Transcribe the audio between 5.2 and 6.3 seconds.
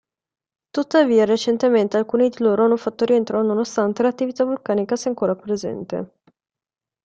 presente.